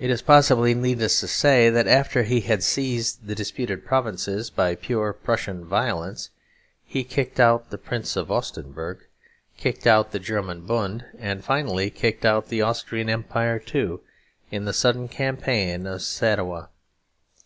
[0.00, 4.74] It is possibly needless to say that after he had seized the disputed provinces by
[4.74, 6.30] pure Prussian violence,
[6.86, 9.00] he kicked out the Prince of Augustenberg,
[9.58, 14.00] kicked out the German Bund, and finally kicked out the Austrian Empire too,
[14.50, 16.70] in the sudden campaign of Sadowa.